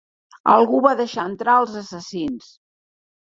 [0.53, 2.47] Algú va deixar entrar els assassins.